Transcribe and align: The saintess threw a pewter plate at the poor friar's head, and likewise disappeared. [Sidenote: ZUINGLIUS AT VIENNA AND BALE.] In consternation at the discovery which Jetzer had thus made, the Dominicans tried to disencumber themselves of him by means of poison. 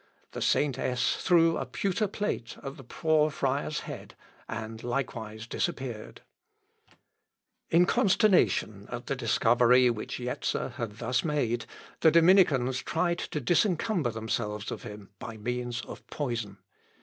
The 0.31 0.41
saintess 0.41 1.15
threw 1.17 1.57
a 1.59 1.65
pewter 1.67 2.07
plate 2.07 2.57
at 2.63 2.75
the 2.75 2.83
poor 2.83 3.29
friar's 3.29 3.81
head, 3.81 4.15
and 4.49 4.83
likewise 4.83 5.45
disappeared. 5.45 6.21
[Sidenote: 7.69 7.69
ZUINGLIUS 7.69 7.69
AT 7.69 7.69
VIENNA 7.69 7.69
AND 7.71 7.71
BALE.] 7.71 7.79
In 7.79 7.85
consternation 8.81 8.87
at 8.91 9.05
the 9.05 9.15
discovery 9.15 9.89
which 9.91 10.17
Jetzer 10.17 10.69
had 10.77 10.97
thus 10.97 11.23
made, 11.23 11.67
the 11.99 12.09
Dominicans 12.09 12.79
tried 12.81 13.19
to 13.19 13.39
disencumber 13.39 14.09
themselves 14.11 14.71
of 14.71 14.81
him 14.81 15.11
by 15.19 15.37
means 15.37 15.81
of 15.81 16.07
poison. 16.07 16.57